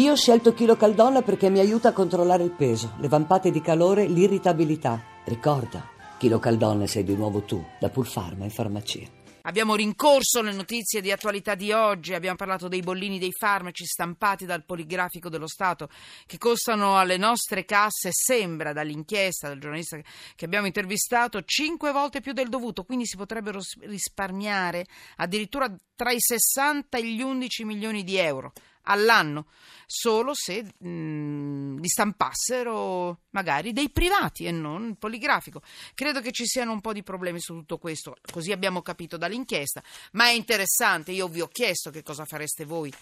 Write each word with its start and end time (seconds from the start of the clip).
Io 0.00 0.12
ho 0.12 0.16
scelto 0.16 0.54
Chilo 0.54 0.76
Caldonna 0.76 1.20
perché 1.20 1.50
mi 1.50 1.58
aiuta 1.58 1.90
a 1.90 1.92
controllare 1.92 2.42
il 2.42 2.52
peso, 2.52 2.94
le 3.00 3.08
vampate 3.08 3.50
di 3.50 3.60
calore, 3.60 4.06
l'irritabilità. 4.06 4.98
Ricorda, 5.26 5.86
Chilo 6.16 6.38
Caldonna 6.38 6.86
sei 6.86 7.04
di 7.04 7.14
nuovo 7.14 7.42
tu, 7.42 7.62
da 7.78 7.90
Pulfarma 7.90 8.44
in 8.44 8.50
farmacia. 8.50 9.06
Abbiamo 9.42 9.74
rincorso 9.74 10.40
le 10.40 10.54
notizie 10.54 11.02
di 11.02 11.12
attualità 11.12 11.54
di 11.54 11.72
oggi, 11.72 12.14
abbiamo 12.14 12.36
parlato 12.36 12.66
dei 12.66 12.80
bollini 12.80 13.18
dei 13.18 13.32
farmaci 13.32 13.84
stampati 13.84 14.46
dal 14.46 14.64
poligrafico 14.64 15.28
dello 15.28 15.46
Stato 15.46 15.90
che 16.24 16.38
costano 16.38 16.96
alle 16.96 17.18
nostre 17.18 17.66
casse, 17.66 18.08
sembra 18.10 18.72
dall'inchiesta 18.72 19.48
del 19.48 19.60
giornalista 19.60 19.98
che 20.34 20.44
abbiamo 20.46 20.66
intervistato, 20.66 21.42
cinque 21.42 21.92
volte 21.92 22.22
più 22.22 22.32
del 22.32 22.48
dovuto, 22.48 22.84
quindi 22.84 23.04
si 23.04 23.18
potrebbero 23.18 23.60
risparmiare 23.80 24.86
addirittura 25.16 25.70
tra 25.94 26.10
i 26.10 26.20
60 26.20 26.96
e 26.96 27.04
gli 27.04 27.20
11 27.20 27.64
milioni 27.64 28.02
di 28.02 28.16
euro 28.16 28.54
all'anno, 28.84 29.46
solo 29.86 30.32
se 30.34 30.62
mh, 30.62 30.88
mm, 30.88 31.78
li 31.78 31.88
stampassero 31.88 33.22
magari 33.30 33.72
dei 33.72 33.90
privati 33.90 34.44
e 34.44 34.50
non 34.50 34.96
poligrafico. 34.96 35.62
Credo 35.94 36.20
che 36.20 36.32
ci 36.32 36.46
siano 36.46 36.72
un 36.72 36.80
po' 36.80 36.92
di 36.92 37.02
problemi 37.02 37.40
su 37.40 37.54
tutto 37.54 37.78
questo, 37.78 38.16
così 38.30 38.52
abbiamo 38.52 38.82
capito 38.82 39.16
dall'inchiesta, 39.16 39.82
ma 40.12 40.26
è 40.26 40.32
interessante, 40.32 41.12
io 41.12 41.28
vi 41.28 41.40
ho 41.40 41.48
chiesto 41.48 41.90
che 41.90 42.02
cosa 42.02 42.24
fareste 42.24 42.64
voi 42.64 42.92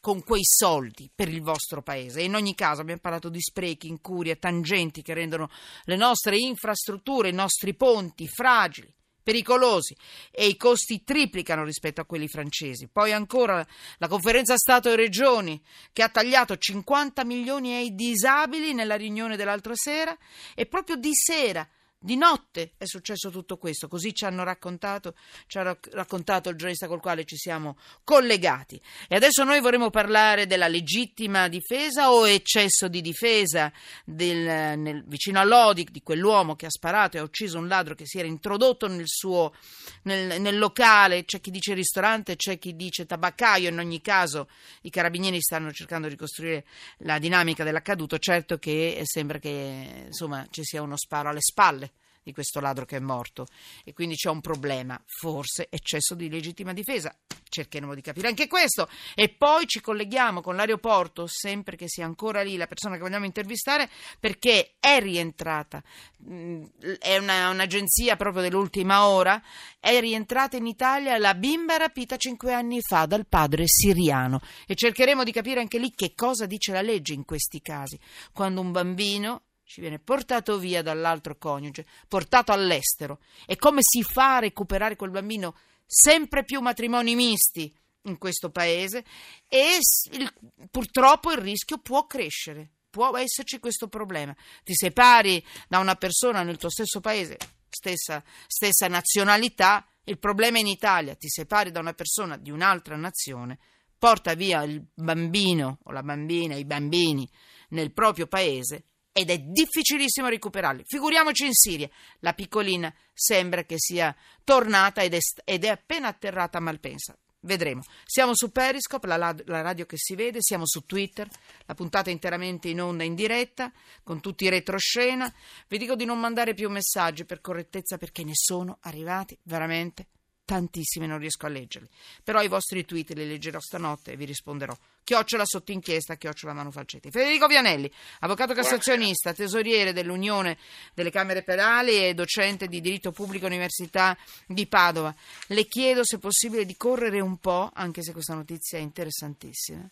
con 0.00 0.22
quei 0.22 0.44
soldi 0.44 1.10
per 1.14 1.30
il 1.30 1.40
vostro 1.40 1.80
paese. 1.82 2.20
In 2.20 2.34
ogni 2.34 2.54
caso 2.54 2.82
abbiamo 2.82 3.00
parlato 3.00 3.30
di 3.30 3.40
sprechi, 3.40 3.88
incurie, 3.88 4.38
tangenti 4.38 5.00
che 5.00 5.14
rendono 5.14 5.48
le 5.84 5.96
nostre 5.96 6.36
infrastrutture, 6.36 7.30
i 7.30 7.32
nostri 7.32 7.72
ponti 7.74 8.28
fragili 8.28 8.94
pericolosi 9.24 9.96
e 10.30 10.46
i 10.46 10.56
costi 10.56 11.02
triplicano 11.02 11.64
rispetto 11.64 12.00
a 12.00 12.04
quelli 12.04 12.28
francesi. 12.28 12.86
Poi 12.86 13.10
ancora 13.10 13.66
la 13.98 14.06
conferenza 14.06 14.56
Stato 14.56 14.90
e 14.90 14.96
Regioni 14.96 15.60
che 15.92 16.02
ha 16.02 16.08
tagliato 16.08 16.56
50 16.56 17.24
milioni 17.24 17.74
ai 17.74 17.94
disabili 17.94 18.74
nella 18.74 18.94
riunione 18.94 19.36
dell'altra 19.36 19.74
sera 19.74 20.16
e 20.54 20.66
proprio 20.66 20.94
di 20.94 21.10
sera 21.12 21.66
di 22.04 22.16
notte 22.16 22.72
è 22.76 22.84
successo 22.84 23.30
tutto 23.30 23.56
questo, 23.56 23.88
così 23.88 24.14
ci 24.14 24.26
hanno 24.26 24.44
raccontato, 24.44 25.14
ci 25.46 25.56
ha 25.56 25.74
raccontato 25.92 26.50
il 26.50 26.56
giornalista 26.56 26.86
col 26.86 27.00
quale 27.00 27.24
ci 27.24 27.36
siamo 27.36 27.78
collegati. 28.04 28.78
E 29.08 29.16
adesso 29.16 29.42
noi 29.42 29.58
vorremmo 29.60 29.88
parlare 29.88 30.46
della 30.46 30.68
legittima 30.68 31.48
difesa 31.48 32.12
o 32.12 32.28
eccesso 32.28 32.88
di 32.88 33.00
difesa 33.00 33.72
del, 34.04 34.78
nel, 34.78 35.02
vicino 35.06 35.40
a 35.40 35.44
Lodi, 35.44 35.88
di 35.90 36.02
quell'uomo 36.02 36.56
che 36.56 36.66
ha 36.66 36.70
sparato 36.70 37.16
e 37.16 37.20
ha 37.20 37.22
ucciso 37.22 37.56
un 37.56 37.68
ladro 37.68 37.94
che 37.94 38.04
si 38.04 38.18
era 38.18 38.28
introdotto 38.28 38.86
nel 38.86 39.08
suo 39.08 39.54
nel, 40.02 40.42
nel 40.42 40.58
locale, 40.58 41.24
c'è 41.24 41.40
chi 41.40 41.50
dice 41.50 41.72
ristorante, 41.72 42.36
c'è 42.36 42.58
chi 42.58 42.76
dice 42.76 43.06
tabaccaio, 43.06 43.70
in 43.70 43.78
ogni 43.78 44.02
caso 44.02 44.50
i 44.82 44.90
carabinieri 44.90 45.40
stanno 45.40 45.72
cercando 45.72 46.06
di 46.08 46.12
ricostruire 46.12 46.66
la 46.98 47.18
dinamica 47.18 47.64
dell'accaduto, 47.64 48.18
certo 48.18 48.58
che 48.58 49.00
sembra 49.04 49.38
che 49.38 50.02
insomma 50.04 50.46
ci 50.50 50.62
sia 50.64 50.82
uno 50.82 50.98
sparo 50.98 51.30
alle 51.30 51.40
spalle 51.40 51.92
di 52.24 52.32
questo 52.32 52.58
ladro 52.58 52.84
che 52.86 52.96
è 52.96 53.00
morto. 53.00 53.46
E 53.84 53.92
quindi 53.92 54.16
c'è 54.16 54.30
un 54.30 54.40
problema, 54.40 55.00
forse 55.06 55.68
eccesso 55.70 56.14
di 56.14 56.28
legittima 56.28 56.72
difesa. 56.72 57.14
Cercheremo 57.48 57.94
di 57.94 58.00
capire 58.00 58.28
anche 58.28 58.48
questo. 58.48 58.88
E 59.14 59.28
poi 59.28 59.66
ci 59.66 59.80
colleghiamo 59.80 60.40
con 60.40 60.56
l'aeroporto, 60.56 61.26
sempre 61.28 61.76
che 61.76 61.86
sia 61.86 62.06
ancora 62.06 62.42
lì 62.42 62.56
la 62.56 62.66
persona 62.66 62.96
che 62.96 63.02
vogliamo 63.02 63.26
intervistare, 63.26 63.88
perché 64.18 64.74
è 64.80 64.98
rientrata, 64.98 65.82
mm, 66.28 66.64
è 66.98 67.18
una, 67.18 67.50
un'agenzia 67.50 68.16
proprio 68.16 68.42
dell'ultima 68.42 69.06
ora, 69.06 69.40
è 69.78 70.00
rientrata 70.00 70.56
in 70.56 70.66
Italia 70.66 71.18
la 71.18 71.34
bimba 71.34 71.76
rapita 71.76 72.16
cinque 72.16 72.54
anni 72.54 72.80
fa 72.80 73.04
dal 73.04 73.26
padre 73.26 73.64
siriano. 73.66 74.40
E 74.66 74.74
cercheremo 74.74 75.22
di 75.22 75.30
capire 75.30 75.60
anche 75.60 75.78
lì 75.78 75.92
che 75.94 76.14
cosa 76.14 76.46
dice 76.46 76.72
la 76.72 76.80
legge 76.80 77.12
in 77.12 77.26
questi 77.26 77.60
casi, 77.60 77.98
quando 78.32 78.62
un 78.62 78.72
bambino 78.72 79.42
ci 79.74 79.80
viene 79.80 79.98
portato 79.98 80.56
via 80.56 80.82
dall'altro 80.82 81.36
coniuge, 81.36 81.84
portato 82.06 82.52
all'estero. 82.52 83.18
E 83.44 83.56
come 83.56 83.80
si 83.82 84.04
fa 84.04 84.36
a 84.36 84.38
recuperare 84.38 84.94
quel 84.94 85.10
bambino? 85.10 85.56
Sempre 85.84 86.44
più 86.44 86.60
matrimoni 86.60 87.16
misti 87.16 87.76
in 88.02 88.16
questo 88.16 88.50
paese 88.50 89.04
e 89.48 89.78
il, 90.12 90.32
purtroppo 90.70 91.32
il 91.32 91.38
rischio 91.38 91.78
può 91.78 92.06
crescere, 92.06 92.70
può 92.88 93.18
esserci 93.18 93.58
questo 93.58 93.88
problema. 93.88 94.32
Ti 94.62 94.74
separi 94.76 95.44
da 95.66 95.80
una 95.80 95.96
persona 95.96 96.44
nel 96.44 96.56
tuo 96.56 96.70
stesso 96.70 97.00
paese, 97.00 97.36
stessa, 97.68 98.22
stessa 98.46 98.86
nazionalità, 98.86 99.84
il 100.04 100.20
problema 100.20 100.58
è 100.58 100.60
in 100.60 100.68
Italia, 100.68 101.16
ti 101.16 101.28
separi 101.28 101.72
da 101.72 101.80
una 101.80 101.94
persona 101.94 102.36
di 102.36 102.52
un'altra 102.52 102.94
nazione, 102.94 103.58
porta 103.98 104.34
via 104.34 104.62
il 104.62 104.86
bambino 104.94 105.80
o 105.82 105.90
la 105.90 106.04
bambina, 106.04 106.54
i 106.54 106.64
bambini 106.64 107.28
nel 107.70 107.92
proprio 107.92 108.28
paese 108.28 108.84
ed 109.16 109.30
è 109.30 109.38
difficilissimo 109.38 110.26
recuperarli. 110.26 110.82
Figuriamoci 110.84 111.46
in 111.46 111.52
Siria. 111.52 111.88
La 112.18 112.32
piccolina 112.32 112.92
sembra 113.12 113.62
che 113.62 113.76
sia 113.78 114.14
tornata 114.42 115.02
ed 115.02 115.14
è, 115.14 115.20
ed 115.44 115.62
è 115.62 115.68
appena 115.68 116.08
atterrata 116.08 116.58
a 116.58 116.60
Malpensa. 116.60 117.16
Vedremo. 117.38 117.82
Siamo 118.04 118.32
su 118.34 118.50
Periscope, 118.50 119.06
la, 119.06 119.16
la, 119.16 119.60
radio 119.60 119.86
che 119.86 119.96
si 119.98 120.16
vede, 120.16 120.38
siamo 120.40 120.66
su 120.66 120.84
Twitter, 120.84 121.28
la 121.66 121.74
puntata 121.74 122.10
interamente 122.10 122.68
in 122.68 122.80
onda 122.80 123.04
in 123.04 123.14
diretta, 123.14 123.70
con 124.02 124.20
tutti 124.20 124.46
i 124.46 124.48
retroscena. 124.48 125.32
Vi 125.68 125.78
dico 125.78 125.94
di 125.94 126.06
non 126.06 126.18
mandare 126.18 126.52
più 126.52 126.68
messaggi 126.68 127.24
per 127.24 127.40
correttezza 127.40 127.98
perché 127.98 128.24
ne 128.24 128.32
sono 128.34 128.78
arrivati 128.80 129.38
veramente 129.44 130.08
tantissimi, 130.44 131.06
non 131.06 131.18
riesco 131.18 131.46
a 131.46 131.48
leggerli. 131.48 131.88
Però 132.22 132.42
i 132.42 132.48
vostri 132.48 132.84
tweet 132.84 133.10
li 133.10 133.26
leggerò 133.26 133.58
stanotte 133.60 134.12
e 134.12 134.16
vi 134.16 134.24
risponderò. 134.24 134.76
Chiocciola 135.02 135.44
sotto 135.44 135.72
inchiesta, 135.72 136.16
chiocciola 136.16 136.52
Manu 136.52 136.70
Falcetti. 136.70 137.10
Federico 137.10 137.46
Vianelli, 137.46 137.90
avvocato 138.20 138.54
cassazionista, 138.54 139.32
tesoriere 139.32 139.92
dell'Unione 139.92 140.56
delle 140.94 141.10
Camere 141.10 141.42
Penali 141.42 142.04
e 142.04 142.14
docente 142.14 142.68
di 142.68 142.80
diritto 142.80 143.12
pubblico 143.12 143.46
Università 143.46 144.16
di 144.46 144.66
Padova. 144.66 145.14
Le 145.48 145.66
chiedo 145.66 146.04
se 146.04 146.16
è 146.16 146.18
possibile 146.18 146.64
di 146.64 146.76
correre 146.76 147.20
un 147.20 147.38
po', 147.38 147.70
anche 147.74 148.02
se 148.02 148.12
questa 148.12 148.34
notizia 148.34 148.78
è 148.78 148.82
interessantissima, 148.82 149.88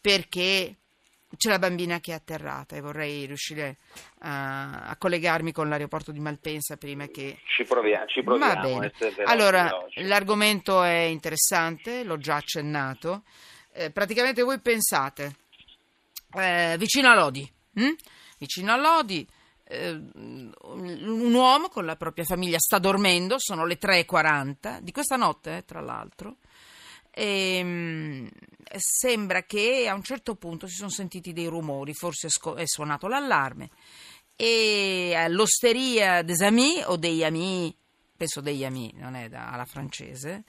perché 0.00 0.76
c'è 1.36 1.50
la 1.50 1.58
bambina 1.58 2.00
che 2.00 2.12
è 2.12 2.14
atterrata 2.14 2.76
e 2.76 2.80
vorrei 2.80 3.26
riuscire 3.26 3.76
a, 4.20 4.88
a, 4.88 4.96
collegarmi 4.96 5.52
con 5.52 5.68
l'aeroporto 5.68 6.12
di 6.12 6.20
Malpensa 6.20 6.76
prima 6.76 7.06
che... 7.06 7.38
Ci 7.46 7.64
proviamo, 7.64 8.06
ci 8.06 8.22
proviamo. 8.22 8.54
Va 8.54 8.60
bene. 8.60 8.92
Allora, 9.24 9.70
l'argomento 10.02 10.82
è 10.82 11.02
interessante, 11.02 12.04
l'ho 12.04 12.18
già 12.18 12.36
accennato. 12.36 13.22
Eh, 13.72 13.90
praticamente 13.90 14.42
voi 14.42 14.60
pensate, 14.60 15.36
eh, 16.34 16.76
vicino 16.78 17.10
a 17.10 17.14
Lodi, 17.14 17.50
hm? 17.72 17.94
vicino 18.38 18.72
a 18.72 18.76
Lodi, 18.76 19.26
eh, 19.64 19.90
un 19.90 21.32
uomo 21.34 21.68
con 21.68 21.84
la 21.84 21.96
propria 21.96 22.24
famiglia 22.24 22.58
sta 22.58 22.78
dormendo, 22.78 23.36
sono 23.38 23.64
le 23.64 23.78
3.40 23.78 24.78
di 24.80 24.92
questa 24.92 25.16
notte, 25.16 25.58
eh, 25.58 25.64
tra 25.64 25.80
l'altro, 25.80 26.36
e, 27.14 27.56
ehm, 27.58 28.28
sembra 28.76 29.44
che 29.44 29.86
a 29.88 29.94
un 29.94 30.02
certo 30.02 30.34
punto 30.34 30.66
si 30.66 30.74
sono 30.74 30.90
sentiti 30.90 31.32
dei 31.32 31.46
rumori, 31.46 31.94
forse 31.94 32.28
è 32.56 32.66
suonato 32.66 33.06
l'allarme 33.06 33.70
e 34.36 35.14
all'osteria 35.14 36.22
des 36.22 36.40
Amis 36.40 36.82
o 36.86 36.96
degli 36.96 37.22
Amis, 37.22 37.72
penso 38.16 38.40
degli 38.40 38.64
Amis, 38.64 38.92
non 38.94 39.14
è 39.14 39.28
da, 39.28 39.52
alla 39.52 39.64
francese, 39.64 40.42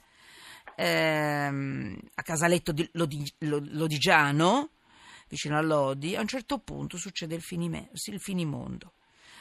ehm, 0.74 1.96
a 2.14 2.22
Casaletto 2.22 2.72
di 2.72 2.88
Lodi, 2.92 3.32
Lodigiano, 3.38 4.70
vicino 5.28 5.56
a 5.56 5.62
Lodi, 5.62 6.16
a 6.16 6.20
un 6.20 6.26
certo 6.26 6.58
punto 6.58 6.96
succede 6.96 7.36
il, 7.36 7.42
finime, 7.42 7.90
il 7.92 8.20
finimondo. 8.20 8.92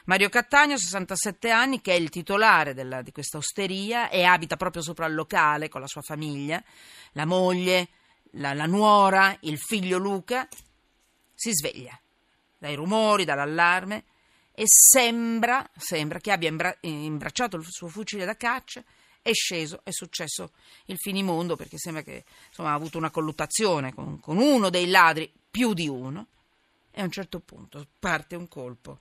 Mario 0.06 0.30
Cattagno, 0.30 0.78
67 0.78 1.50
anni, 1.50 1.82
che 1.82 1.94
è 1.94 1.96
il 1.96 2.10
titolare 2.10 2.76
della, 2.76 3.02
di 3.02 3.12
questa 3.12 3.38
osteria 3.38 4.10
e 4.10 4.24
abita 4.24 4.56
proprio 4.56 4.84
sopra 4.84 5.08
il 5.08 5.16
locale 5.16 5.68
con 5.68 5.82
la 5.82 5.88
sua 5.88 6.02
famiglia, 6.02 6.64
la 7.14 7.26
moglie, 7.26 7.88
la, 8.34 8.54
la 8.54 8.68
nuora, 8.68 9.36
il 9.42 9.58
figlio 9.58 9.98
Luca, 9.98 10.48
si 11.34 11.52
sveglia 11.52 12.00
dai 12.58 12.76
rumori, 12.76 13.26
dall'allarme 13.26 14.04
e 14.54 14.64
sembra, 14.66 15.68
sembra 15.76 16.20
che 16.20 16.32
abbia 16.32 16.50
imbra- 16.50 16.78
imbracciato 16.82 17.58
il 17.58 17.66
suo 17.68 17.88
fucile 17.88 18.26
da 18.26 18.36
caccia 18.36 18.84
è 19.24 19.34
sceso, 19.34 19.82
è 19.84 19.92
successo 19.92 20.52
il 20.86 20.98
finimondo 20.98 21.56
perché 21.56 21.80
sembra 21.80 22.04
che 22.04 22.26
insomma, 22.48 22.70
ha 22.70 22.76
avuto 22.76 23.00
una 23.00 23.10
colluttazione 23.10 23.92
con, 23.92 24.20
con 24.20 24.38
uno 24.38 24.70
dei 24.70 24.88
ladri, 24.88 25.32
più 25.50 25.74
di 25.74 25.88
uno, 25.88 26.28
e 26.92 27.02
a 27.02 27.04
un 27.04 27.12
certo 27.12 27.40
punto 27.40 27.88
parte 27.98 28.36
un 28.36 28.48
colpo 28.48 29.00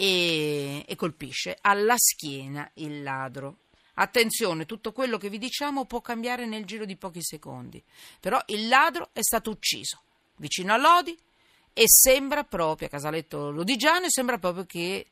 e, 0.00 0.82
e 0.86 0.96
colpisce 0.96 1.58
alla 1.60 1.94
schiena 1.98 2.68
il 2.74 3.02
ladro. 3.02 3.58
Attenzione, 3.94 4.64
tutto 4.64 4.92
quello 4.92 5.18
che 5.18 5.28
vi 5.28 5.36
diciamo 5.36 5.84
può 5.84 6.00
cambiare 6.00 6.46
nel 6.46 6.64
giro 6.64 6.86
di 6.86 6.96
pochi 6.96 7.22
secondi, 7.22 7.82
però 8.18 8.40
il 8.46 8.66
ladro 8.66 9.10
è 9.12 9.20
stato 9.20 9.50
ucciso 9.50 10.00
vicino 10.36 10.72
a 10.72 10.78
Lodi 10.78 11.14
e 11.74 11.84
sembra 11.86 12.44
proprio, 12.44 12.86
a 12.86 12.90
Casaletto 12.90 13.50
Lodigiano, 13.50 14.08
sembra 14.08 14.38
proprio 14.38 14.64
che 14.64 15.10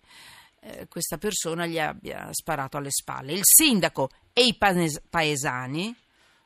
eh, 0.60 0.88
questa 0.88 1.18
persona 1.18 1.66
gli 1.66 1.78
abbia 1.78 2.28
sparato 2.32 2.78
alle 2.78 2.90
spalle. 2.90 3.34
Il 3.34 3.44
sindaco 3.44 4.08
e 4.32 4.46
i 4.46 4.56
paesani 4.56 5.94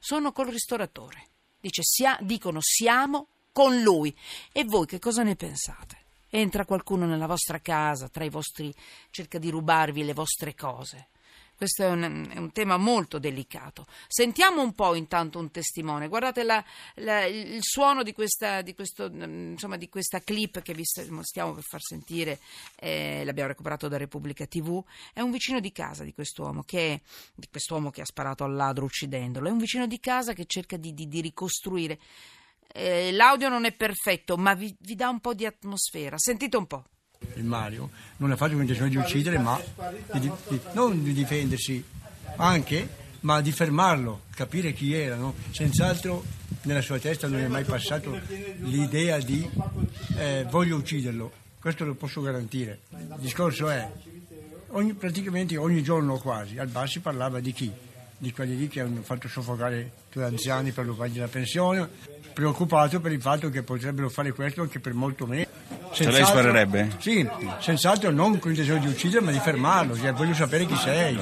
sono 0.01 0.33
col 0.33 0.49
ristoratore. 0.49 1.29
Dice, 1.61 1.83
sia, 1.85 2.19
dicono 2.21 2.59
siamo 2.61 3.29
con 3.53 3.81
lui. 3.83 4.17
E 4.51 4.65
voi 4.65 4.87
che 4.87 4.99
cosa 4.99 5.23
ne 5.23 5.37
pensate? 5.37 6.02
Entra 6.35 6.65
qualcuno 6.65 7.05
nella 7.05 7.27
vostra 7.27 7.59
casa, 7.59 8.09
tra 8.09 8.25
i 8.25 8.31
vostri, 8.31 8.75
cerca 9.11 9.37
di 9.37 9.51
rubarvi 9.51 10.03
le 10.03 10.15
vostre 10.15 10.55
cose. 10.55 11.09
Questo 11.55 11.83
è 11.83 11.89
un, 11.89 12.27
è 12.33 12.39
un, 12.39 12.53
tema 12.53 12.79
molto 12.79 13.19
delicato. 13.19 13.87
Sentiamo 14.09 14.63
un 14.63 14.73
po' 14.73 14.95
intanto 14.95 15.39
un 15.39 15.51
testimone. 15.51 16.09
Guardate 16.09 16.43
la, 16.43 16.65
la, 16.95 17.27
il 17.27 17.61
suono 17.61 18.03
di 18.03 18.15
questa, 18.15 18.63
di, 18.63 18.75
questo, 18.75 19.11
insomma, 19.13 19.77
di 19.77 19.91
questa, 19.91 20.21
clip 20.21 20.63
che 20.63 20.73
vi 20.73 20.85
stiamo 20.85 21.53
per 21.53 21.63
far 21.63 21.83
sentire, 21.83 22.41
eh, 22.77 23.25
l'abbiamo 23.27 23.51
recuperato 23.51 23.89
da 23.89 23.99
Repubblica 23.99 24.47
TV. 24.47 24.83
È 25.13 25.21
un 25.21 25.31
vicino 25.31 25.61
di 25.61 25.71
casa 25.71 26.03
di 26.03 26.15
quest'uomo 26.15 26.63
che, 26.63 27.03
di 27.35 27.47
quest'uomo 27.51 27.91
che 27.91 28.01
ha 28.01 28.07
sparato 28.07 28.43
al 28.43 28.55
ladro 28.55 28.87
uccidendolo. 28.87 29.49
È 29.49 29.53
un 29.53 29.59
vicino 29.59 29.87
di 29.87 30.01
casa 30.01 30.33
che 30.33 30.47
cerca 30.47 30.79
di, 30.79 30.95
di, 30.95 31.07
di 31.09 31.21
ricostruire. 31.21 31.99
Eh, 32.73 33.13
l'audio 33.13 33.49
non 33.49 33.65
è 33.65 33.73
perfetto, 33.73 34.37
ma 34.37 34.55
vi, 34.55 34.75
vi 34.81 34.95
dà 34.95 35.09
un 35.09 35.21
po' 35.21 35.35
di 35.35 35.45
atmosfera. 35.45 36.17
Sentite 36.19 36.57
un 36.57 36.67
po' 36.67 36.85
il 37.35 37.45
Mario, 37.45 37.91
non 38.17 38.31
ha 38.31 38.37
fatto 38.37 38.53
con 38.53 38.63
intenzione 38.63 38.91
di 38.91 38.97
uccidere, 38.97 39.39
ma 39.39 39.61
di, 40.15 40.31
di, 40.49 40.61
non 40.73 41.03
di 41.03 41.13
difendersi 41.13 41.83
anche, 42.37 42.89
ma 43.21 43.41
di 43.41 43.53
fermarlo, 43.53 44.23
capire 44.35 44.73
chi 44.73 44.93
era. 44.93 45.17
No? 45.17 45.35
Senz'altro 45.51 46.25
nella 46.63 46.81
sua 46.81 46.99
testa 46.99 47.29
non 47.29 47.41
è 47.41 47.49
mai 47.49 47.65
passato 47.65 48.19
l'idea 48.61 49.19
di 49.19 49.49
eh, 50.17 50.47
voglio 50.49 50.77
ucciderlo, 50.77 51.33
questo 51.61 51.85
lo 51.85 51.95
posso 51.95 52.21
garantire. 52.21 52.81
Il 52.91 53.17
discorso 53.19 53.69
è, 53.69 53.89
ogni, 54.69 54.95
praticamente 54.95 55.57
ogni 55.57 55.83
giorno 55.83 56.19
quasi, 56.19 56.59
al 56.59 56.69
bar 56.69 56.89
si 56.89 57.01
parlava 57.01 57.41
di 57.41 57.53
chi? 57.53 57.73
Di 58.23 58.31
quelli 58.31 58.57
lì 58.57 58.69
che 58.69 58.79
hanno 58.79 59.03
fatto 59.03 59.27
soffocare 59.27 59.91
due 60.13 60.23
anziani 60.23 60.71
per 60.71 60.85
rubargli 60.85 61.19
la 61.19 61.27
pensione, 61.27 61.89
preoccupato 62.33 63.01
per 63.01 63.11
il 63.11 63.21
fatto 63.21 63.51
che 63.51 63.65
potrebbero 63.65 64.09
fare 64.09 64.31
questo 64.31 64.61
anche 64.61 64.79
per 64.79 64.95
molto 64.95 65.27
meno. 65.27 65.49
Cioè 65.93 66.09
lei 66.09 66.25
sparerebbe? 66.25 66.99
Sì, 67.01 67.29
senz'altro 67.59 68.13
non 68.13 68.39
con 68.39 68.51
intenzione 68.51 68.79
di 68.79 68.87
uccidere, 68.87 69.25
ma 69.25 69.33
di 69.33 69.41
fermarlo, 69.41 69.97
cioè, 69.97 70.13
voglio 70.13 70.35
sapere 70.35 70.67
chi 70.67 70.77
sei. 70.77 71.19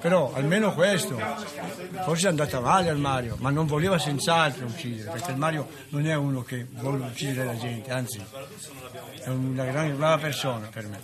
Però 0.00 0.32
almeno 0.32 0.72
questo, 0.72 1.20
forse 2.04 2.28
è 2.28 2.30
andata 2.30 2.58
male 2.58 2.88
al 2.88 2.98
Mario, 2.98 3.36
ma 3.38 3.50
non 3.50 3.66
voleva 3.66 3.98
senz'altro 3.98 4.64
uccidere, 4.64 5.10
perché 5.10 5.32
il 5.32 5.36
Mario 5.36 5.68
non 5.90 6.06
è 6.06 6.14
uno 6.14 6.42
che 6.42 6.66
vuole 6.70 7.04
uccidere 7.04 7.44
la 7.44 7.58
gente, 7.58 7.90
anzi 7.90 8.18
è 9.24 9.28
una 9.28 9.66
gran 9.66 9.94
brava 9.94 10.16
persona 10.16 10.68
per 10.68 10.86
me. 10.86 11.00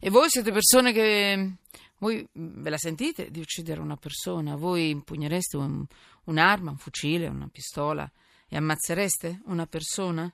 E 0.00 0.08
voi 0.08 0.24
siete 0.30 0.50
persone 0.50 0.94
che... 0.94 1.56
Voi 2.00 2.26
ve 2.32 2.70
la 2.70 2.78
sentite 2.78 3.30
di 3.30 3.40
uccidere 3.40 3.80
una 3.80 3.96
persona? 3.96 4.56
Voi 4.56 4.90
impugnereste 4.90 5.56
un, 5.56 5.84
un'arma, 6.24 6.70
un 6.70 6.78
fucile, 6.78 7.28
una 7.28 7.48
pistola 7.50 8.10
e 8.48 8.56
ammazzereste 8.56 9.42
una 9.46 9.66
persona? 9.66 10.32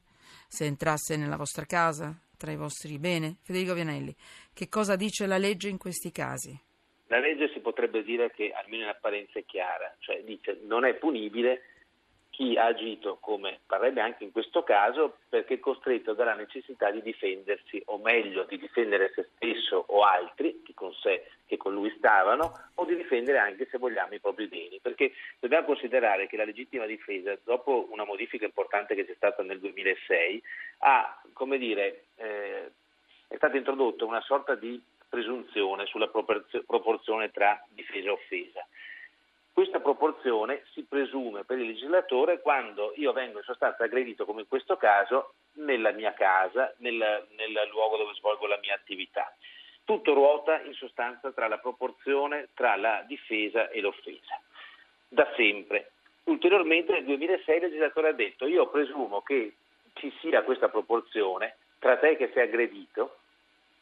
se 0.48 0.64
entrasse 0.64 1.16
nella 1.16 1.36
vostra 1.36 1.64
casa, 1.64 2.14
tra 2.36 2.50
i 2.50 2.56
vostri 2.56 2.98
beni? 2.98 3.36
Federico 3.42 3.74
Vianelli, 3.74 4.14
che 4.54 4.68
cosa 4.68 4.96
dice 4.96 5.26
la 5.26 5.38
legge 5.38 5.68
in 5.68 5.78
questi 5.78 6.10
casi? 6.10 6.58
La 7.08 7.18
legge 7.18 7.50
si 7.52 7.60
potrebbe 7.60 8.02
dire 8.02 8.30
che 8.32 8.52
almeno 8.52 8.84
in 8.84 8.88
apparenza 8.88 9.38
è 9.38 9.44
chiara, 9.44 9.94
cioè 9.98 10.22
dice 10.24 10.58
non 10.62 10.84
è 10.84 10.94
punibile 10.94 11.62
chi 12.36 12.54
ha 12.58 12.66
agito 12.66 13.16
come 13.18 13.60
parrebbe 13.64 14.02
anche 14.02 14.22
in 14.22 14.30
questo 14.30 14.62
caso 14.62 15.20
perché 15.30 15.54
è 15.54 15.58
costretto 15.58 16.12
dalla 16.12 16.34
necessità 16.34 16.90
di 16.90 17.00
difendersi 17.00 17.80
o 17.86 17.96
meglio 17.96 18.44
di 18.44 18.58
difendere 18.58 19.10
se 19.14 19.28
stesso 19.34 19.86
o 19.88 20.02
altri 20.02 20.60
che 20.62 20.74
con 20.74 20.92
sé 20.92 21.30
che 21.46 21.56
con 21.56 21.72
lui 21.72 21.90
stavano 21.96 22.52
o 22.74 22.84
di 22.84 22.94
difendere 22.94 23.38
anche 23.38 23.66
se 23.70 23.78
vogliamo 23.78 24.12
i 24.12 24.20
propri 24.20 24.48
beni. 24.48 24.78
Perché 24.82 25.12
dobbiamo 25.40 25.64
considerare 25.64 26.26
che 26.26 26.36
la 26.36 26.44
legittima 26.44 26.84
difesa 26.84 27.34
dopo 27.42 27.86
una 27.88 28.04
modifica 28.04 28.44
importante 28.44 28.94
che 28.94 29.06
c'è 29.06 29.14
stata 29.14 29.42
nel 29.42 29.58
2006 29.58 30.42
ha 30.80 31.22
dire 31.56 32.04
eh, 32.16 32.70
è 33.28 33.36
stata 33.36 33.56
introdotta 33.56 34.04
una 34.04 34.20
sorta 34.20 34.54
di 34.54 34.78
presunzione 35.08 35.86
sulla 35.86 36.08
proporzione 36.08 37.30
tra 37.30 37.64
difesa 37.70 38.08
e 38.08 38.10
offesa 38.10 38.55
questa 39.56 39.80
proporzione 39.80 40.64
si 40.72 40.82
presume 40.82 41.44
per 41.44 41.58
il 41.58 41.68
legislatore 41.68 42.42
quando 42.42 42.92
io 42.96 43.14
vengo 43.14 43.38
in 43.38 43.44
sostanza 43.44 43.84
aggredito, 43.84 44.26
come 44.26 44.42
in 44.42 44.48
questo 44.48 44.76
caso, 44.76 45.32
nella 45.54 45.92
mia 45.92 46.12
casa, 46.12 46.74
nel, 46.80 46.98
nel 46.98 47.68
luogo 47.70 47.96
dove 47.96 48.12
svolgo 48.16 48.46
la 48.46 48.58
mia 48.60 48.74
attività. 48.74 49.34
Tutto 49.82 50.12
ruota 50.12 50.60
in 50.60 50.74
sostanza 50.74 51.32
tra 51.32 51.48
la 51.48 51.56
proporzione 51.56 52.48
tra 52.52 52.76
la 52.76 53.02
difesa 53.06 53.70
e 53.70 53.80
l'offesa, 53.80 54.38
da 55.08 55.26
sempre. 55.36 55.92
Ulteriormente 56.24 56.92
nel 56.92 57.04
2006 57.04 57.56
il 57.56 57.62
legislatore 57.62 58.08
ha 58.08 58.12
detto 58.12 58.46
io 58.46 58.68
presumo 58.68 59.22
che 59.22 59.54
ci 59.94 60.12
sia 60.20 60.42
questa 60.42 60.68
proporzione 60.68 61.56
tra 61.78 61.96
te 61.96 62.18
che 62.18 62.30
sei 62.34 62.42
aggredito 62.42 63.20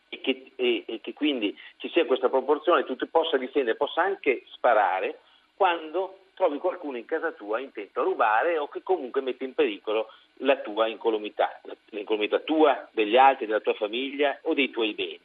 e 0.09 0.21
che, 0.21 0.53
e, 0.55 0.85
e 0.87 1.01
che 1.01 1.13
quindi 1.15 1.59
ci 1.79 1.89
sia 1.89 2.07
questa 2.07 2.29
proporzione, 2.29 2.85
tu 2.85 2.95
ti 2.95 3.07
possa 3.07 3.37
difendere, 3.37 3.77
possa 3.77 4.03
anche 4.03 4.45
sparare 4.53 5.19
quando 5.57 6.19
trovi 6.35 6.59
qualcuno 6.59 6.97
in 6.97 7.05
casa 7.05 7.33
tua 7.33 7.61
intento 7.61 8.01
a 8.01 8.05
rubare 8.05 8.59
o 8.59 8.69
che 8.69 8.83
comunque 8.83 9.21
mette 9.21 9.45
in 9.45 9.55
pericolo 9.55 10.09
la 10.39 10.57
tua 10.57 10.89
incolumità, 10.89 11.61
l'incolumità 11.91 12.41
tua, 12.41 12.89
degli 12.91 13.17
altri, 13.17 13.47
della 13.47 13.61
tua 13.61 13.75
famiglia 13.75 14.39
o 14.43 14.55
dei 14.55 14.71
tuoi 14.71 14.95
beni. 14.95 15.21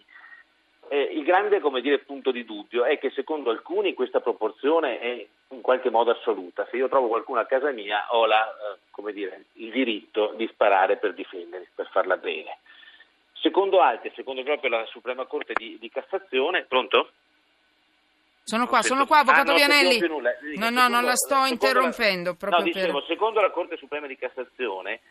Eh, 0.92 1.02
il 1.02 1.24
grande 1.24 1.62
dire, 1.81 2.00
punto 2.00 2.31
di 2.31 2.46
dubbio 2.46 2.84
è 2.84 2.98
che 2.98 3.12
secondo 3.12 3.52
alcuni 3.52 3.94
questa 3.94 4.22
proporzione 4.22 5.00
è 5.00 5.28
in 5.50 5.62
qualche 5.62 5.92
modo 5.92 6.12
assoluta. 6.12 6.68
Se 6.70 6.78
io 6.78 6.90
trovo 6.90 7.08
qualcuno 7.08 7.40
a 7.40 7.46
casa 7.46 7.72
mia 7.72 8.08
ho 8.10 8.26
la, 8.26 8.48
eh, 8.48 9.14
dire, 9.14 9.46
il 9.54 9.70
diritto 9.72 10.34
di 10.36 10.48
sparare 10.48 10.98
per 10.98 11.14
difendermi, 11.14 11.68
per 11.76 11.90
farla 11.92 12.18
bene. 12.18 12.58
Secondo 13.34 13.81
altri, 13.81 14.12
secondo 14.16 14.42
proprio 14.44 14.72
la 14.72 14.86
Suprema 14.88 15.26
Corte 15.26 15.54
di, 15.54 15.78
di 15.80 15.90
Cassazione, 15.90 16.66
pronto? 16.68 17.12
Sono 18.44 18.68
qua, 18.68 18.81
sono 18.81 19.06
qua, 19.06 19.19
Avvocato 19.19 19.51
ah, 19.51 19.56
Vianelli. 19.56 20.00
No, 20.56 20.69
no, 20.69 20.88
non 20.88 21.03
la 21.03 21.15
sto 21.15 21.45
interrompendo. 21.45 22.36
La, 22.39 22.50
no, 22.50 22.63
dicevo, 22.63 23.03
secondo 23.07 23.41
la 23.41 23.51
Corte 23.51 23.77
Suprema 23.77 24.07
di 24.07 24.18
Cassazione, 24.18 25.01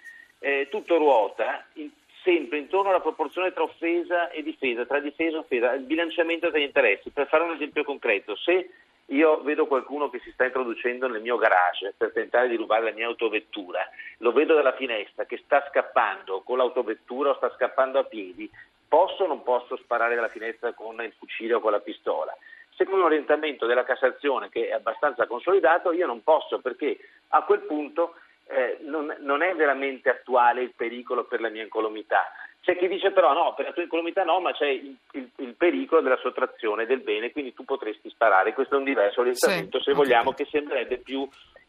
eh, 0.41 0.67
tutto 0.71 0.97
ruota 0.97 1.65
in, 1.75 1.91
sempre 2.23 2.59
intorno 2.59 2.91
alla 2.91 3.01
proporzione 3.01 3.53
tra 3.53 3.63
offesa 3.63 4.31
e 4.31 4.43
difesa, 4.43 4.85
tra 4.85 5.01
difesa 5.01 5.37
e 5.37 5.41
offesa, 5.41 5.73
il 5.73 5.85
bilanciamento 5.85 6.51
degli 6.51 6.63
interessi. 6.63 7.11
Per 7.11 7.27
fare 7.29 7.45
un 7.45 7.55
esempio 7.55 7.85
concreto, 7.85 8.37
se 8.37 8.71
io 9.07 9.41
vedo 9.41 9.67
qualcuno 9.67 10.11
che 10.11 10.21
si 10.21 10.31
sta 10.33 10.45
introducendo 10.45 11.09
nel 11.09 11.23
mio 11.23 11.39
garage 11.39 11.95
per 11.97 12.13
tentare 12.13 12.49
di 12.49 12.57
rubare 12.57 12.85
la 12.85 12.93
mia 12.93 13.07
autovettura, 13.07 13.89
lo 14.19 14.33
vedo 14.33 14.55
dalla 14.55 14.75
finestra 14.75 15.25
che 15.25 15.41
sta 15.43 15.67
scappando 15.71 16.43
con 16.43 16.59
l'autovettura 16.59 17.31
o 17.31 17.37
sta 17.37 17.51
scappando 17.55 17.99
a 17.99 18.05
piedi, 18.05 18.51
posso 18.87 19.25
o 19.25 19.27
non 19.27 19.43
posso 19.43 19.77
sparare 19.77 20.15
dalla 20.15 20.29
finestra 20.29 20.73
con 20.75 21.01
il 21.03 21.15
fucile 21.17 21.55
o 21.55 21.61
con 21.61 21.73
la 21.73 21.81
pistola? 21.81 22.37
Secondo 22.79 23.03
l'orientamento 23.03 23.67
della 23.67 23.83
Cassazione 23.83 24.49
che 24.49 24.69
è 24.69 24.73
abbastanza 24.73 25.27
consolidato, 25.27 25.91
io 25.93 26.07
non 26.07 26.23
posso 26.23 26.61
perché 26.61 26.97
a 27.31 27.43
quel 27.43 27.63
punto 27.63 28.15
eh, 28.47 28.79
non, 28.83 29.15
non, 29.19 29.43
è 29.43 29.53
veramente 29.57 30.09
attuale 30.09 30.63
il 30.63 30.73
pericolo 30.75 31.25
per 31.25 31.41
la 31.41 31.49
mia 31.49 31.65
incolumità. 31.65 32.33
C'è 32.61 32.79
chi 32.79 32.87
dice 32.87 33.11
però 33.11 33.33
no, 33.33 33.55
per 33.55 33.67
la 33.67 33.73
tua 33.73 33.83
incolumità 33.83 34.23
no, 34.23 34.39
ma 34.41 34.53
c'è 34.53 34.67
il, 34.69 34.97
il, 35.13 35.29
il 35.37 35.55
pericolo 35.55 36.01
della 36.01 36.19
sottrazione 36.19 36.87
del 36.87 37.01
bene, 37.01 37.33
quindi 37.33 37.53
tu 37.53 37.65
potresti 37.65 38.09
sparare. 38.11 38.55
Questo 38.55 38.77
è 38.77 38.79
un 38.79 38.85
diverso 38.85 39.21
orientamento, 39.23 39.79
sì, 39.79 39.85
se 39.85 39.93
vogliamo, 39.95 40.33
che 40.33 40.47
sembrerebbe 40.49 40.99
più 40.99 41.29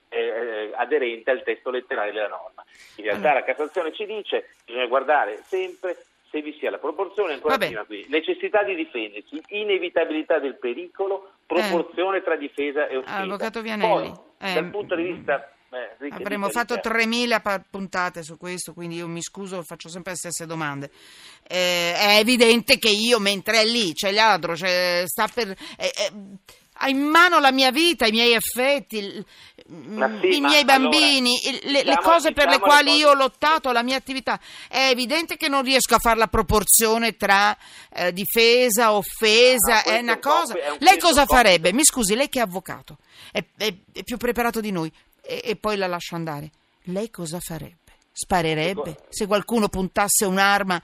eh, 0.10 0.20
eh, 0.20 0.72
aderente 0.75 1.32
al 1.32 1.42
testo 1.42 1.72
letterale 1.72 2.12
della 2.12 2.28
norma. 2.28 2.63
In 2.98 3.06
realtà 3.06 3.32
allora. 3.32 3.46
la 3.46 3.46
Cassazione 3.46 3.94
ci 3.94 4.06
dice 4.06 4.42
che 4.42 4.63
bisogna 4.66 4.88
guardare 4.88 5.38
sempre 5.38 5.98
se 6.31 6.41
vi 6.41 6.55
sia 6.59 6.69
la 6.69 6.77
proporzione, 6.77 7.33
ancora 7.33 7.53
Vabbè. 7.53 7.67
prima 7.67 7.86
qui, 7.86 8.05
necessità 8.09 8.63
di 8.63 8.75
difendersi, 8.75 9.41
inevitabilità 9.50 10.39
del 10.39 10.57
pericolo, 10.57 11.31
proporzione 11.45 12.17
eh. 12.17 12.24
tra 12.24 12.36
difesa 12.36 12.88
e 12.88 12.98
offesa. 12.98 13.17
Avvocato 13.17 13.62
Vianelli. 13.62 14.12
Poi, 14.12 14.50
eh. 14.50 14.53
dal 14.53 14.69
punto 14.69 14.95
di 14.95 15.03
vista 15.03 15.53
eh, 15.71 16.09
Avremmo 16.09 16.50
fatto 16.50 16.75
3.000 16.75 17.62
puntate 17.69 18.24
su 18.24 18.38
questo, 18.38 18.74
quindi 18.74 18.95
io 18.95 19.07
mi 19.07 19.21
scuso, 19.21 19.62
faccio 19.62 19.88
sempre 19.88 20.13
le 20.13 20.17
stesse 20.17 20.48
domande. 20.48 20.89
Eh, 21.48 21.93
è 21.93 22.17
evidente 22.19 22.79
che 22.79 22.89
io, 22.89 23.19
mentre 23.19 23.62
è 23.62 23.65
lì, 23.65 23.93
c'è 23.93 24.12
ladro, 24.12 24.55
cioè, 24.55 25.03
sta 25.05 25.27
per... 25.31 25.50
Eh, 25.50 25.55
eh, 25.77 26.12
ha 26.81 26.88
in 26.88 27.00
mano 27.01 27.39
la 27.39 27.51
mia 27.51 27.71
vita, 27.71 28.05
i 28.05 28.12
miei 28.12 28.36
affetti, 28.36 29.01
sì, 29.01 30.36
i 30.36 30.39
miei 30.39 30.63
bambini, 30.63 31.38
allora, 31.43 31.51
le, 31.51 31.83
diciamo, 31.83 31.89
le, 31.89 31.98
cose 32.01 32.31
per 32.31 32.45
diciamo 32.45 32.51
le 32.51 32.59
quali 32.59 32.95
io 32.95 33.09
ho 33.09 33.13
lottato, 33.13 33.71
la 33.71 33.83
mia 33.83 33.98
attività. 33.98 34.39
È 34.67 34.88
evidente 34.89 35.36
che 35.36 35.50
non 35.50 35.62
riesco 35.62 35.95
a 35.95 36.00
fare 36.00 36.17
la 36.17 36.27
proporzione 36.27 37.17
tra 37.17 37.55
eh, 37.93 38.13
difesa, 38.13 38.93
offesa, 38.93 39.83
no, 39.86 39.91
è 39.91 40.00
una 40.00 40.19
cosa. 40.19 40.53
È 40.53 40.69
un 40.69 40.77
lei 40.79 40.98
cosa 40.98 41.25
farebbe? 41.25 41.74
Mi 41.74 41.83
scusi, 41.83 42.15
lei 42.15 42.29
che 42.29 42.39
è 42.39 42.43
avvocato, 42.43 42.98
è, 43.31 43.43
è, 43.57 43.74
è 43.93 44.03
più 44.03 44.15
preparato 44.17 44.62
di 44.62 44.71
noi 44.71 44.91
e, 45.21 45.41
e 45.43 45.55
poi 45.57 45.75
la 45.75 45.88
lascio 45.88 46.15
andare. 46.15 46.50
Lei 46.83 47.09
cosa 47.09 47.39
farebbe? 47.41 47.77
Sparerebbe? 48.12 49.05
Se 49.09 49.27
qualcuno 49.27 49.67
puntasse 49.67 50.25
un'arma 50.25 50.81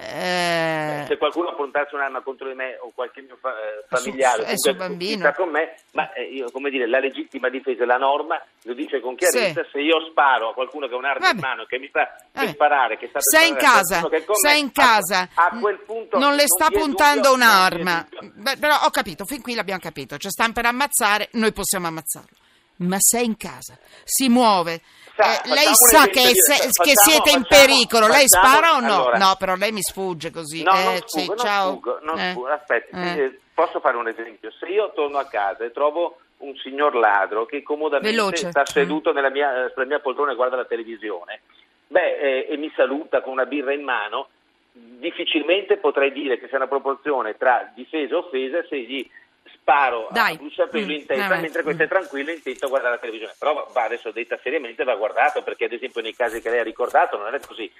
Eh, 0.00 1.04
Se 1.08 1.16
qualcuno 1.16 1.54
puntasse 1.56 1.94
un'arma 1.96 2.20
contro 2.20 2.46
di 2.48 2.54
me 2.54 2.76
o 2.80 2.92
qualche 2.94 3.20
mio 3.22 3.36
fa- 3.40 3.50
eh, 3.50 3.84
familiare, 3.88 4.56
Su- 4.56 4.68
eh, 4.68 4.76
comunque 4.76 4.86
bambino. 4.86 5.32
con 5.34 5.48
me, 5.50 5.74
ma 5.92 6.12
eh, 6.12 6.22
io, 6.22 6.50
come 6.52 6.70
dire, 6.70 6.86
la 6.86 7.00
legittima 7.00 7.48
difesa, 7.48 7.84
la 7.84 7.96
norma 7.96 8.40
lo 8.62 8.74
dice 8.74 9.00
con 9.00 9.16
chiarezza, 9.16 9.66
se 9.72 9.80
io 9.80 9.96
sparo 10.10 10.50
a 10.50 10.54
qualcuno 10.54 10.86
che 10.86 10.94
ha 10.94 10.98
un'arma 10.98 11.30
in 11.30 11.36
Vabbè. 11.36 11.46
mano 11.48 11.64
che 11.64 11.78
mi 11.78 11.88
sta 11.88 12.14
per 12.30 12.48
sparare, 12.50 12.96
che 12.96 13.08
sta 13.08 13.18
per 13.18 13.22
sei 13.22 13.48
in 13.48 13.56
casa, 13.56 14.08
sei 14.40 14.60
in 14.60 14.70
casa, 14.72 15.28
a, 15.34 15.46
a 15.46 15.58
quel 15.58 15.78
punto 15.80 16.18
non 16.18 16.34
le 16.34 16.44
sta 16.46 16.66
è 16.68 16.78
puntando 16.78 17.30
dubbio, 17.30 17.44
non 17.44 17.48
un'arma. 17.56 18.08
Beh, 18.34 18.56
però 18.58 18.78
ho 18.84 18.90
capito, 18.90 19.24
fin 19.24 19.42
qui 19.42 19.54
l'abbiamo 19.54 19.80
capito. 19.80 20.16
Cioè, 20.16 20.30
stanno 20.30 20.52
per 20.52 20.66
ammazzare, 20.66 21.28
noi 21.32 21.52
possiamo 21.52 21.88
ammazzarlo. 21.88 22.36
Ma 22.80 22.96
sei 23.00 23.24
in 23.24 23.36
casa, 23.36 23.76
si 24.04 24.28
muove. 24.28 24.80
Sa, 25.20 25.42
Eh, 25.42 25.48
lei 25.52 25.66
sa 25.74 26.06
che, 26.06 26.20
se- 26.32 26.54
che 26.54 26.70
facciamo- 26.70 26.94
siete 26.94 27.30
in 27.30 27.42
facciamo- 27.42 27.66
pericolo. 27.66 28.06
lei 28.06 28.26
facciamo- 28.28 28.54
spara 28.54 28.76
o 28.76 28.80
no? 28.80 28.94
allora- 29.02 29.18
no, 29.18 29.34
però 29.36 29.56
lei 29.56 29.72
mi 29.72 29.82
sfugge 29.82 30.30
così. 30.30 30.62
No, 30.62 30.70
eh, 30.78 30.84
non 30.84 30.94
sì, 31.06 31.18
sfuggo, 31.18 31.34
non 31.34 31.44
ciao. 31.44 31.68
sfuggo, 31.70 31.98
non 32.02 32.18
Eh, 32.20 32.30
sfuggo. 32.30 32.46
Aspetta, 32.48 32.96
eh. 33.02 33.18
eh, 33.20 33.38
posso 33.52 33.80
fare 33.80 33.96
un 33.96 34.06
esempio? 34.06 34.52
Se 34.52 34.66
io 34.66 34.92
torno 34.94 35.18
a 35.18 35.26
casa 35.26 35.64
e 35.64 35.72
trovo 35.72 36.18
un 36.38 36.54
signor 36.58 36.94
ladro 36.94 37.46
che 37.46 37.64
comodamente 37.64 38.16
Veloce. 38.16 38.50
sta 38.50 38.64
seduto 38.64 39.12
nella 39.12 39.28
mia, 39.30 39.64
eh, 39.66 39.70
sulla 39.74 39.86
mia 39.86 39.98
poltrona 39.98 40.30
e 40.30 40.36
guarda 40.36 40.54
la 40.54 40.66
televisione, 40.66 41.40
beh, 41.88 42.16
eh, 42.18 42.46
e 42.50 42.56
mi 42.56 42.72
saluta 42.76 43.20
con 43.20 43.32
una 43.32 43.44
birra 43.46 43.72
in 43.72 43.82
mano, 43.82 44.28
difficilmente 44.72 45.78
potrei 45.78 46.12
dire 46.12 46.38
che 46.38 46.48
c'è 46.48 46.56
una 46.56 46.68
proporzione 46.68 47.36
tra 47.36 47.70
difesa 47.74 48.14
e 48.14 48.16
offesa 48.18 48.64
se 48.68 48.78
gli 48.82 49.10
sparo 49.54 50.08
Dai. 50.10 50.34
a 50.34 50.36
bruciapelo 50.36 50.86
Mm, 50.86 50.90
in 50.90 51.06
testa 51.06 51.28
vabbè. 51.28 51.40
mentre 51.40 51.62
questo 51.62 51.82
è 51.82 51.88
tranquillo 51.88 52.30
e 52.30 52.34
intento 52.34 52.66
a 52.66 52.68
guardare 52.68 52.94
la 52.94 53.00
televisione. 53.00 53.34
Però 53.38 53.68
va 53.72 53.82
adesso 53.84 54.10
detta 54.10 54.38
seriamente 54.42 54.84
va 54.84 54.94
guardato 54.96 55.42
perché 55.42 55.64
ad 55.66 55.72
esempio 55.72 56.00
nei 56.00 56.14
casi 56.14 56.40
che 56.40 56.50
lei 56.50 56.60
ha 56.60 56.64
ricordato 56.64 57.16
non 57.16 57.34
è 57.34 57.40
così. 57.40 57.70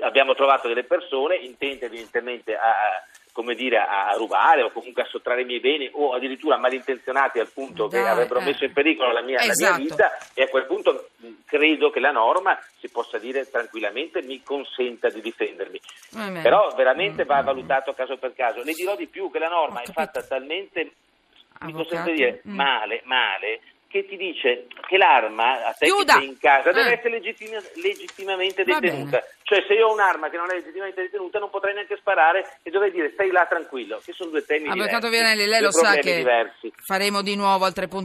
Abbiamo 0.00 0.34
trovato 0.34 0.68
delle 0.68 0.84
persone 0.84 1.36
intente 1.36 1.86
evidentemente 1.86 2.54
a, 2.54 3.02
come 3.32 3.54
dire, 3.54 3.78
a, 3.78 4.12
rubare 4.16 4.62
o 4.62 4.70
comunque 4.70 5.02
a 5.02 5.06
sottrarre 5.06 5.42
i 5.42 5.44
miei 5.46 5.60
beni 5.60 5.88
o 5.92 6.12
addirittura 6.12 6.58
malintenzionati 6.58 7.38
al 7.38 7.50
punto 7.50 7.88
che 7.88 7.98
Dai, 8.00 8.08
avrebbero 8.10 8.40
eh. 8.40 8.44
messo 8.44 8.64
in 8.64 8.72
pericolo 8.74 9.12
la 9.12 9.22
mia, 9.22 9.36
la 9.38 9.44
mia 9.44 9.52
Esatto. 9.52 9.82
vita 9.82 10.18
e 10.34 10.42
a 10.42 10.48
quel 10.48 10.66
punto 10.66 11.08
mh, 11.16 11.28
credo 11.46 11.90
che 11.90 12.00
la 12.00 12.10
norma 12.12 12.58
si 12.78 12.88
possa 12.90 13.16
dire 13.18 13.48
tranquillamente 13.50 14.20
mi 14.22 14.42
consenta 14.42 15.08
di 15.08 15.20
difendermi. 15.22 15.80
Bene. 16.10 16.42
Però 16.42 16.74
veramente 16.76 17.24
va 17.24 17.40
valutato 17.40 17.94
caso 17.94 18.18
per 18.18 18.34
caso. 18.34 18.62
Le 18.62 18.72
dirò 18.72 18.94
di 18.96 19.06
più 19.06 19.30
che 19.30 19.38
la 19.38 19.48
norma 19.48 19.80
è 19.80 19.90
fatta 19.90 20.22
talmente, 20.22 20.90
mi 21.60 21.72
consente 21.72 22.10
di 22.10 22.16
dire, 22.16 22.42
mm. 22.46 22.54
male, 22.54 23.00
male, 23.04 23.60
che 23.88 24.04
ti 24.06 24.16
dice 24.16 24.66
che 24.88 24.96
l'arma 24.98 25.64
a 25.66 25.72
te 25.72 25.86
Chiuda. 25.86 26.14
che 26.14 26.18
sei 26.18 26.28
in 26.28 26.38
casa 26.38 26.72
deve 26.72 26.90
Eh. 26.90 26.92
essere 26.94 27.10
legittima- 27.10 27.62
legittimamente 27.76 28.64
detenuta. 28.64 29.22
Cioè 29.44 29.64
se 29.66 29.74
io 29.74 29.86
ho 29.86 29.92
un'arma 29.92 30.28
che 30.28 30.36
non 30.36 30.50
è 30.50 30.54
legittimamente 30.54 31.02
detenuta 31.02 31.38
non 31.38 31.50
potrei 31.50 31.72
neanche 31.72 31.96
sparare 31.96 32.58
e 32.62 32.70
dovrei 32.70 32.90
dire 32.90 33.10
stai 33.12 33.30
là 33.30 33.46
tranquillo, 33.46 34.00
che 34.04 34.12
sono 34.12 34.30
due 34.30 34.44
temi 34.44 34.68
Avvocato 34.68 35.06
diversi. 35.08 35.10
Vianelli, 35.10 35.46
lei 35.46 35.60
lo 35.62 35.70
sa 35.70 35.94
che 35.94 36.16
diversi. 36.16 36.72
faremo 36.84 37.22
di 37.22 37.36
nuovo 37.36 37.64
altre 37.64 37.86
puntate. 37.86 38.04